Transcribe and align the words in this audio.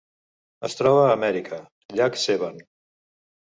Es 0.69 0.75
troba 0.79 1.03
a 1.03 1.11
Armènia: 1.11 1.61
llac 2.01 2.21
Sevan. 2.25 2.61